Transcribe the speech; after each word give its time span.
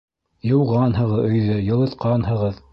-Йыуғанһығыҙ 0.51 1.21
өйҙө, 1.27 1.61
йылытҡанһығыҙ... 1.69 2.63